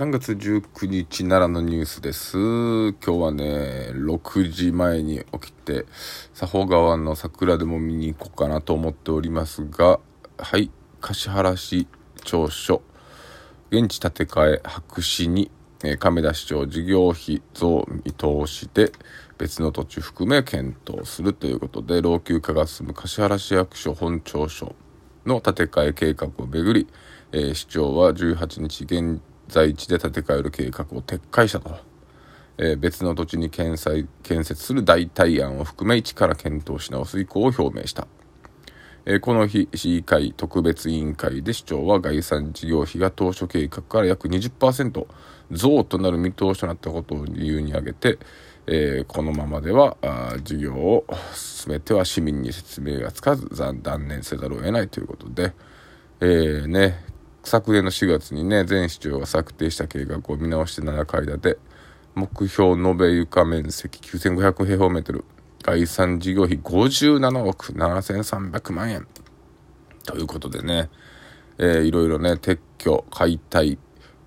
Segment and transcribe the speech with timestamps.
[0.00, 2.38] 3月19日奈良のニュースです。
[2.38, 5.84] 今日はね、6時前に起きて、
[6.32, 10.00] 佐保川の桜でも見に行こうかなと思っておりますが、
[10.38, 10.70] はい、
[11.02, 11.86] 橿原市
[12.24, 12.80] 長所、
[13.70, 15.50] 現地建て替え白紙に、
[15.84, 18.92] え亀田市長事業費増見通しで
[19.36, 24.74] 別の土地含め検討するということで、老朽化が進む橿原市役所本庁所
[25.26, 26.88] の建て替え計画をめぐり、
[27.32, 31.76] えー、市長は18日現地在地で建て替える計画を撤回したと、
[32.58, 38.06] えー、別の土地に建設建設する代替案を含め一から検討し直す意向を表明した、
[39.04, 45.06] えー、この日市議会特別委員会で市長は概算事業費が当初計画から約20%
[45.50, 48.18] 増となる見通しとなったことを理由に挙げて、
[48.66, 49.96] えー、このままでは
[50.44, 55.52] 事業を進めては市民に説明がつかず断念せざるを得ないということで、
[56.20, 57.09] えー、ね、
[57.42, 61.58] 昨年の4月にね、前市長が策定した計画を見直して7階建て、
[62.14, 65.24] 目標延べ床面積9500平方メートル、
[65.62, 69.06] 概算事業費57億7300万円。
[70.04, 70.90] ということでね、
[71.58, 73.78] えー、いろいろね、撤去、解体、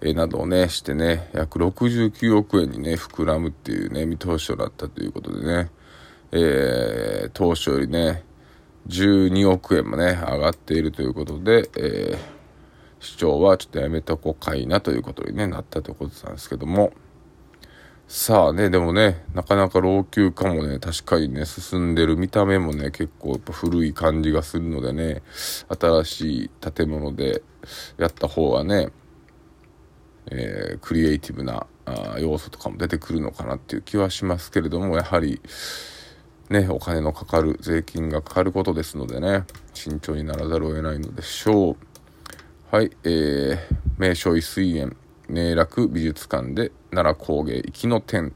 [0.00, 5.70] えー、などをね、してね、約69億円にね、膨らむっていうね、見通しとなったということでね、
[6.32, 8.24] えー、当初よりね、
[8.88, 12.33] 12億円もね、上がっているということで、えー
[13.04, 16.92] 市長はちょっとやめとこうかいなということに、ね、なったということなんですけども、
[18.08, 25.22] さあね、でもね、なかなか老朽化もね、確かにね、進んでる見た目もね、結構やっぱ古い感じがするのでね、
[25.68, 27.42] 新しい建物で
[27.98, 28.88] やった方がね、
[30.30, 35.40] えー、クリエイティブなあ要素とかも出てくるのかなっていう気はしますけれども、やはり、
[36.50, 41.93] ね、お金のかかる、税金がかかることですのでね、慎重にならざるを得ないのでしょう。
[42.74, 43.58] はい、えー、
[43.98, 44.96] 名所一水園、
[45.28, 48.34] 名楽美術館で奈良工芸行きの展。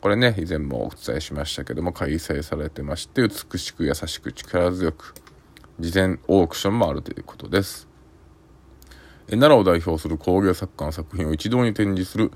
[0.00, 5.14] これね、以前もお伝えしましたけども、開催されてまして、美しく優しく力強く、
[5.78, 7.86] 事前オークションもあるということです。
[9.28, 12.32] え奈良を代表する工芸作家の作品を一堂に展示する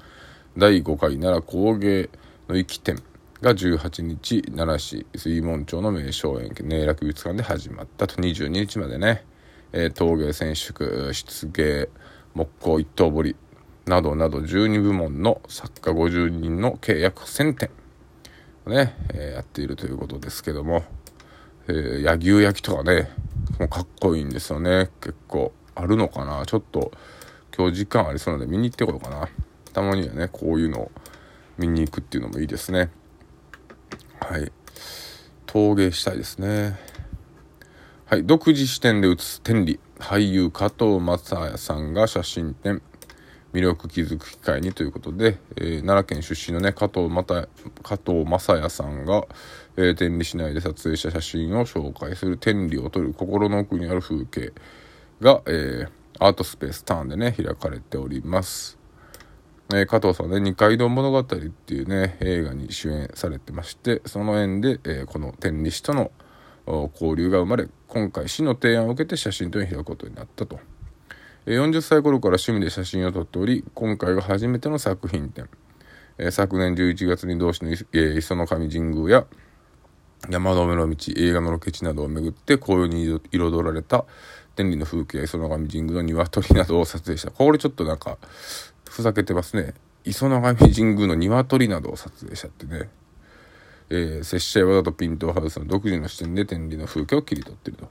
[0.57, 2.11] 第5回奈良工芸
[2.49, 3.03] の生き展
[3.43, 9.25] が18日、奈良市水門町の名所園、名楽美術館で始まったと22日までね、
[9.73, 11.89] えー、陶芸染色漆芸
[12.35, 13.37] 木工一刀彫り
[13.87, 17.71] などなど12部門の作家50人の契約1000点
[18.67, 20.85] ね、えー、やっているということですけども、
[21.69, 23.11] えー、柳生焼きとかね
[23.59, 24.89] もうかっこいいんですよね。
[25.03, 26.47] 結構あるのかな。
[26.47, 26.93] ちょっと
[27.57, 29.29] 今日時間ありそうなので見に行ってこようかな。
[29.75, 30.91] たまにはねこういうのを
[31.59, 32.91] 見に行くっていうのもいいですね。
[34.19, 34.51] はい。
[35.45, 36.79] 陶芸したいですね。
[38.11, 42.83] はい、独自視点で映す天理俳優加藤正也さんが写真展
[43.53, 47.47] 魅力気づく機会にということで、えー、奈良県出身のね加藤また
[47.85, 49.29] 加藤正也さんが、
[49.77, 54.53] えー、天理市内で撮影した写真を紹介する天理を撮る心の奥にある風景
[55.21, 55.89] が、えー、
[56.19, 58.77] アートスペースターンでね開かれております。
[59.73, 61.37] えー、加藤さんね、二階堂物語って
[61.75, 66.11] いうね、映画に主演されてまして、その縁で、え、この天理市との
[66.95, 70.59] 交流が生まれ今回市の提案を受けて写真展を開くことになったと。
[71.47, 75.49] 40歳頃から趣味で写真を撮っており今回が初めての作品展。
[76.31, 79.27] 昨年11月に同市の磯の神神宮や
[80.29, 84.05] 山の目の道映画のロケ地などを巡って紅葉に彩られた
[84.55, 87.31] 天理の風景磯の神神宮の鶏などを撮影した。
[87.31, 88.19] これちょっとなんか
[88.89, 89.73] ふざけてますね。
[90.05, 92.91] 磯の神神宮の鶏などを撮影したってね。
[93.91, 97.89] えー、拙者わざとピントハウスの独自の視点で天理の風景を切り取ってると。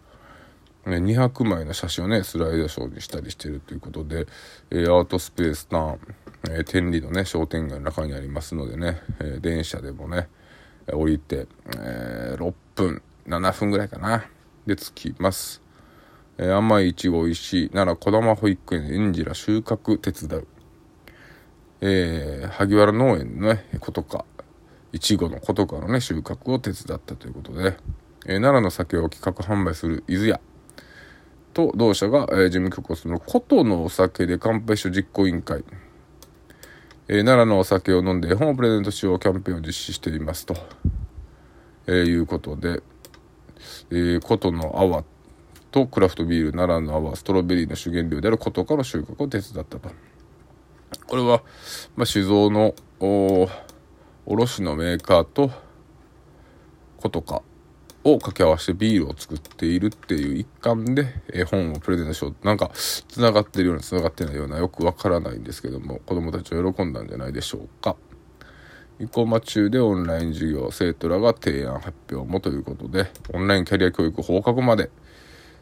[0.89, 4.27] ね、200枚の写真をね、スライドショーにしたりしてるということで、
[4.71, 5.99] えー、アートスペースターン、
[6.49, 10.29] えー、天理のね、商店街の中にありますのでね、えー、電車でもね、
[10.91, 14.25] 降りて、え、6分、7分ぐらいかな、
[14.65, 15.61] で着きます。
[16.37, 20.47] えー、甘いいちごいしい、奈良小玉保育園園児ら収穫手伝う。
[21.81, 24.25] えー、萩原農園のね、ことか、
[24.91, 27.77] いちごのことからね、収穫を手伝ったということで、
[28.25, 30.41] えー、奈良の酒を企画販売する伊豆屋。
[31.53, 35.63] と同社が、えー、事務局をする琴のお酒で乾杯酒実行委員会、
[37.07, 40.55] えー、奈良のお酒を飲んで絵本をプレゼントしようキャンペーンを実施していますと、
[41.87, 42.81] えー、いうことで、
[43.89, 45.03] えー、琴の泡
[45.71, 49.89] とクラフトビール奈良の泡ストロベリーの主原料である琴から収穫を手伝ったと。
[51.07, 51.43] これは、
[51.95, 53.49] まあ、酒造のお、お
[54.31, 55.49] 卸のメーカーと
[56.97, 57.41] ことか
[58.03, 62.45] を掛け合わせてビールを作っているっていう一環で絵本をプレゼントしよう。
[62.45, 62.69] なんか
[63.07, 67.95] 繋がってるような繋がってないようなよくわからないんですけども子供たちは喜んだんじゃないでしょうか。
[68.99, 74.91] 生駒中でオンライン授業生徒らが提案発表もということでオンラインキャリア教育放課後まで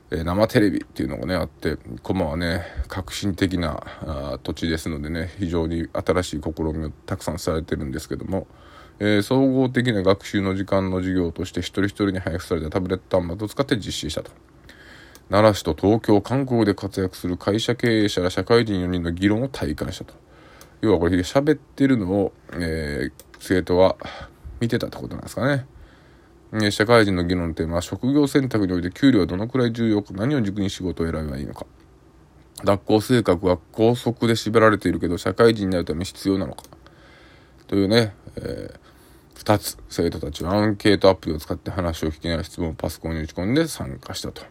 [0.09, 8.47] え生テレビっていうのがねあって駒はね革新的なあ土地ですのでね非常に新しい試みをたくさんされてるんですけども、
[8.99, 14.31] えー、総合的な学習の時間の授業として一人一人に配布されたタブレット端末を使って実施したと。
[15.29, 20.13] 奈良市と東京韓国で活躍する会社経営者ら社会人4人の議論を体感したと。
[20.79, 23.97] 要はこれ喋ってるのを、えー、生徒は
[24.61, 25.65] 見てたってことなんですかね。
[26.71, 31.65] 社会人の議論のテーマは職業選択において給料はどのくらい重要か何を軸に仕事を選べばいいのか。
[32.63, 36.63] 学校性格は校則で縛られているけど社会人になるために必要なのか。
[37.67, 44.43] というね、えー、2つ生徒たちはアンケートアプリを使って話を聞きながら質問をパソコンに打ち込んで参加したと。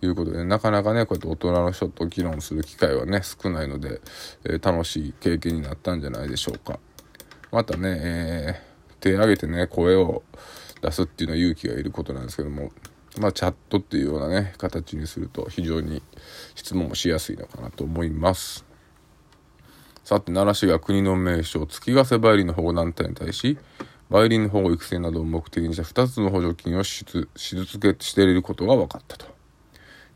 [0.00, 4.00] いうことで、なかなかねこうやって大人の人と議論する機会はね少ないので、
[4.44, 6.78] えー、楽しい経験になったんじゃないでしょうか。
[7.50, 8.67] またね、えー
[9.00, 10.22] 手挙げてね、声を
[10.82, 12.70] 出すっていうのは勇気がいることなんですけども、
[13.18, 16.02] まあ、チャットっていうようなね、形にすると非常に
[16.54, 18.64] 質問もしやすいのかなと思います。
[20.04, 23.58] さて、奈良市が国の名称、月ヶ瀬バイリンの保護団体に対し、
[24.10, 29.26] バイリンの保護育成などを目的にした2つの補助金を支出していることが分かったと。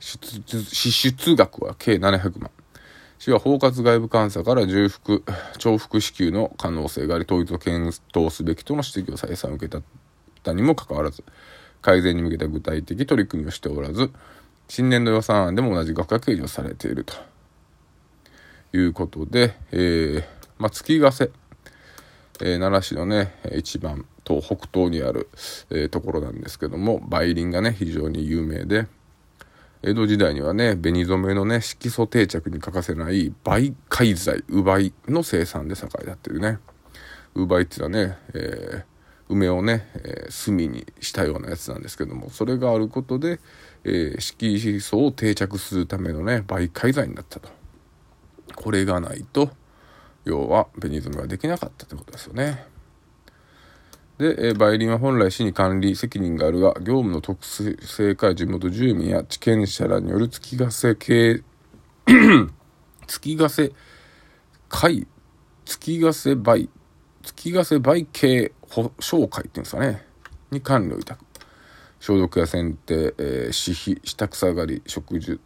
[0.01, 2.51] 支出額は計700万。
[3.23, 5.23] 市は包括外部監査から重複、
[5.57, 9.83] 重複支給の可能性があり、統一を検討すべきとの指摘を再三受け
[10.43, 11.23] たにもかかわらず、
[11.83, 14.11] 改善に向けた具体的取り組みをしておらず、
[14.67, 17.15] 新年度予算案でも同じ額が計上されていると
[18.73, 20.25] いうことで、えー、
[20.59, 21.31] まあ、月ヶ瀬、
[22.41, 25.29] えー、奈良市のね、一番東北東にある、
[25.71, 28.89] えー、ところなんですけども、梅林がね、非常に有名で、
[29.85, 36.59] 江戸時代にはね、紅染めのね、色素定着に欠かせない梅海材、烏梅の生産で栄えたっていうね。
[37.35, 38.85] 烏梅っていうのはね、えー、
[39.29, 43.41] 梅をね、えー、炭にしたようなやつなんですけども、それがあることで、
[43.83, 47.49] えー、色素を定着するためのね、媒介材になったと。
[48.55, 49.51] これがないと、
[50.25, 52.72] 要は紅染めはできなかったってことですよね。
[54.19, 61.43] で、え、梅林は本来市に管理責任があるが、業務の特性から地元住民や地権者らによる月ヶ瀬系、
[63.07, 63.73] 月ヶ瀬
[64.69, 65.07] 会、
[65.65, 66.69] 月ヶ瀬梅、
[67.23, 70.05] 月ヶ瀬梅系保証会っていうんですかね、
[70.51, 71.25] に管理を委託。
[72.01, 75.41] 消毒や剪定、えー、死費、下草刈り、植樹、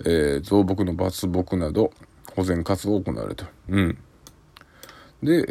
[0.00, 1.92] えー、増木の伐木など、
[2.34, 3.50] 保全活動を行われた。
[3.68, 3.98] うん。
[5.22, 5.42] で、え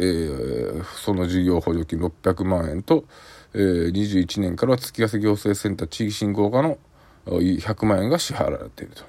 [0.81, 3.05] ー、その事業補助金600万円と、
[3.53, 6.77] えー、21年からは月ヶ瀬行政センター地域振興課の
[7.25, 9.03] 100万円が支払われていると。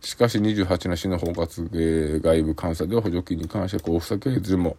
[0.00, 4.76] しかし28の市の包括外部監査では補助金に関して交付先はいずれも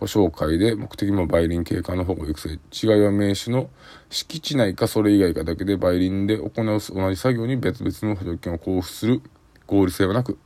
[0.00, 3.70] 保証会で目的も梅林景観の保護育成違いは名詞の
[4.10, 9.22] 敷地内かそれ以外かだけで梅林で行う同じ作業に別々の補助金を交付する
[9.66, 10.38] 合理性はなく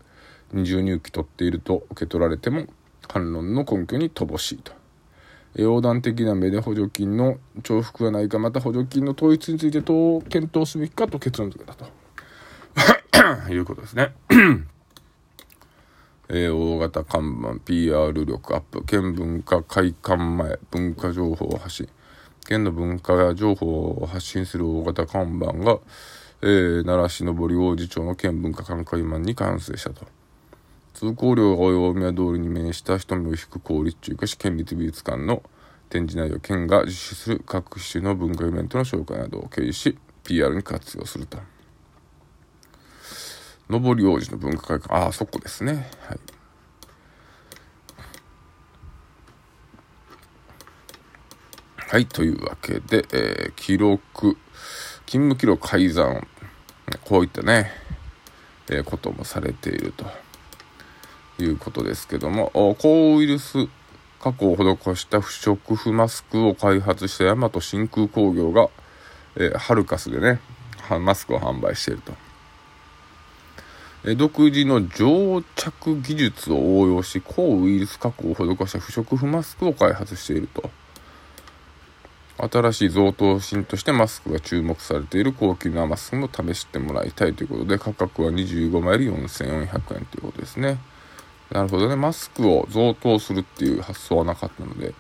[0.53, 2.67] 二重入記取っていると受け取られても
[3.13, 4.73] 反論の根拠に乏しいと。
[5.55, 11.87] 横断的な目で補助金の重複がないか、また補助金の統一についてどう検討すべきかと結論付けたと
[13.53, 14.15] いうことですね。
[16.33, 21.89] えー、大型看板、PR 力アップ、県文化会館前、文化情報発信。
[22.47, 25.79] 県の文化情報を発信する大型看板が、
[26.43, 30.07] えー、奈良市の堀王子町の県文化館会館に完成したと。
[30.95, 35.43] 通行料が大宮通りに面した人目を引く公立中華市県立美術館の
[35.89, 41.39] 展示内容県が実施する各種の文化イベントの紹介などを経由し PR に活用すると。
[43.69, 44.95] 上り王子の文化会館。
[44.95, 45.89] ああそこですね。
[46.01, 46.19] はい。
[51.77, 54.37] はい、というわけで、えー、記録、
[55.07, 56.27] 勤務記録改ざん、
[57.05, 57.73] こういったね、
[58.69, 60.07] えー、こともされていると。
[61.43, 63.69] いうことですけども、抗ウイルス
[64.21, 68.69] 加工を施した不織布マスクを開発した大和真空工業が、
[69.37, 70.41] えー、ハルカスでね、
[71.01, 72.13] マスクを販売していると。
[74.03, 80.71] え独自の蒸着技術を応用し、抗ウイルス加工を施した不織布マスクを開発していると。
[82.49, 90.79] 新しい贈答品としてマスクが注目されている高級なマスクも試してもらいたいということで、価格は25枚で4400円ということですね。
[91.53, 91.97] なるほどね。
[91.97, 94.95] マスクを贈答するっていう発想はなかったので、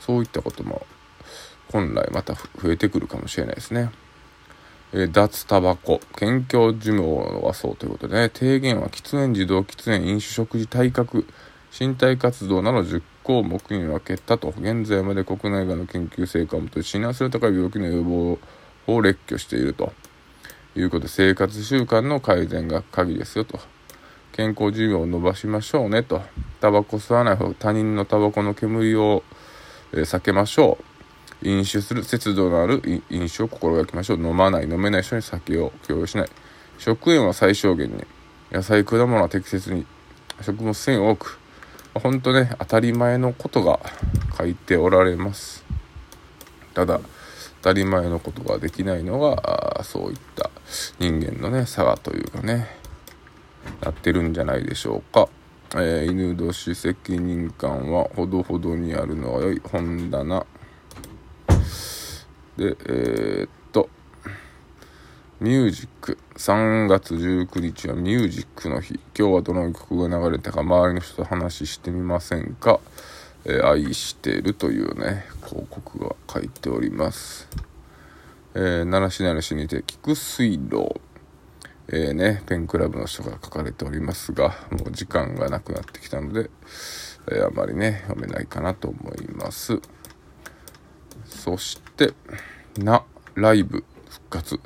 [0.00, 0.86] そういったことも
[1.70, 3.90] 本来また増えてくるかもしれないですね。
[4.92, 7.02] えー、脱タバコ、健康寿命
[7.46, 11.26] はそうということでね、提言は喫煙、自動喫煙、飲酒、食事、体格、
[11.78, 18.38] 身体活動など10項目に分けたと、現在まで国内外の研究成果をもとに診断する高い病気の予防
[18.88, 19.92] を列挙していると
[20.74, 23.60] いうことで、生活習慣の改善が鍵ですよと。
[24.32, 26.22] 健康寿命を伸ばしましょうねと。
[26.60, 29.22] タバコ吸わない方、他人のタバコの煙を、
[29.92, 31.48] えー、避けましょう。
[31.48, 34.16] 飲酒する節度のある飲酒を心がけましょう。
[34.18, 36.28] 飲まない、飲めない人に酒を共有しない。
[36.78, 38.04] 食塩は最小限に。
[38.52, 39.86] 野菜、果物は適切に。
[40.42, 41.38] 食物繊維を多く。
[41.94, 43.80] ほんとね、当たり前のことが
[44.38, 45.64] 書いておられます。
[46.74, 47.00] ただ、
[47.62, 50.50] 当たり前のことができないのが、そういった
[50.98, 52.79] 人間のね、差がというかね、
[53.80, 55.28] なってるんじゃないでしょうか。
[55.74, 60.44] えー、犬年責任感はほどほどにあるのは良い本棚。
[62.56, 63.88] で、えー、っと、
[65.38, 66.18] ミュージック。
[66.36, 68.98] 3月19日はミュージックの日。
[69.16, 72.80] 今日はどの曲が流れたか周りの人と話してみませんか、
[73.44, 77.48] えー、愛してるというね、広告が書いております。
[78.54, 81.00] えー、奈良市奈良市にて、菊水道。
[81.92, 86.48] えー、ね、ペンクラブの人が書かれておりますが、もう時間がなくなってきたので、
[87.28, 89.80] えー、あまりね、読めないかなと思います。
[91.24, 92.14] そして、
[92.78, 93.02] な、
[93.34, 94.60] ライブ、復活。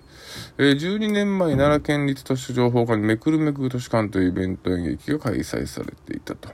[0.59, 6.51] えー、12年前、奈良県立図書情報館にめくるめく図書館というイベント演劇が開催されていたと。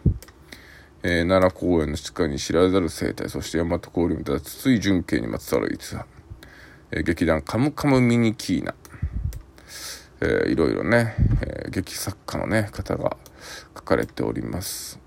[1.03, 6.07] えー、奈良公園の地下に知られざる生態、そして大和交流にた筒井純慶にまつわる逸話。
[6.93, 8.75] えー、劇団カムカムミニキーナ。
[10.21, 13.17] えー、いろいろね、えー、劇作家のね、方が
[13.75, 15.01] 書かれております。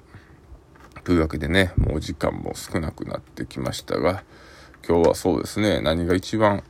[1.03, 4.24] というわけでね、もうお時間も少なくなってきましたが、
[4.88, 6.63] 今日はそうですね、何が一番、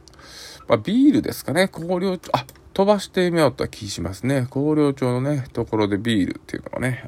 [0.68, 4.48] まあ、ビールですかね、高陵町、あ、飛ばしてみようとは気しますね。
[4.52, 7.08] 広陵町のね、ところでビールっていうのがね、